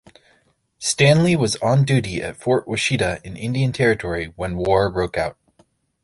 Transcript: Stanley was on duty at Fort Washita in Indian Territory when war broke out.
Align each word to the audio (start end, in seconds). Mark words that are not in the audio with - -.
Stanley 0.79 1.35
was 1.35 1.57
on 1.57 1.85
duty 1.85 2.23
at 2.23 2.35
Fort 2.35 2.67
Washita 2.67 3.21
in 3.23 3.37
Indian 3.37 3.71
Territory 3.71 4.33
when 4.35 4.57
war 4.57 4.89
broke 4.89 5.15
out. 5.15 5.37